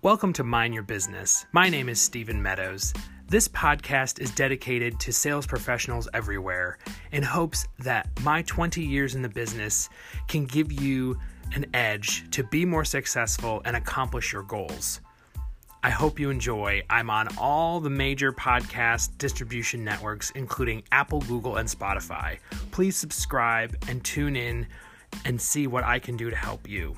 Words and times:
Welcome 0.00 0.32
to 0.34 0.44
Mind 0.44 0.74
Your 0.74 0.84
Business. 0.84 1.44
My 1.50 1.68
name 1.68 1.88
is 1.88 2.00
Stephen 2.00 2.40
Meadows. 2.40 2.94
This 3.26 3.48
podcast 3.48 4.20
is 4.20 4.30
dedicated 4.30 5.00
to 5.00 5.12
sales 5.12 5.44
professionals 5.44 6.08
everywhere 6.14 6.78
in 7.10 7.24
hopes 7.24 7.66
that 7.80 8.08
my 8.22 8.42
20 8.42 8.80
years 8.80 9.16
in 9.16 9.22
the 9.22 9.28
business 9.28 9.88
can 10.28 10.44
give 10.44 10.70
you 10.70 11.18
an 11.52 11.66
edge 11.74 12.30
to 12.30 12.44
be 12.44 12.64
more 12.64 12.84
successful 12.84 13.60
and 13.64 13.74
accomplish 13.74 14.32
your 14.32 14.44
goals. 14.44 15.00
I 15.82 15.90
hope 15.90 16.20
you 16.20 16.30
enjoy. 16.30 16.84
I'm 16.88 17.10
on 17.10 17.26
all 17.36 17.80
the 17.80 17.90
major 17.90 18.32
podcast 18.32 19.18
distribution 19.18 19.82
networks, 19.82 20.30
including 20.36 20.84
Apple, 20.92 21.22
Google, 21.22 21.56
and 21.56 21.68
Spotify. 21.68 22.38
Please 22.70 22.96
subscribe 22.96 23.76
and 23.88 24.04
tune 24.04 24.36
in 24.36 24.68
and 25.24 25.40
see 25.40 25.66
what 25.66 25.82
I 25.82 25.98
can 25.98 26.16
do 26.16 26.30
to 26.30 26.36
help 26.36 26.68
you. 26.68 26.94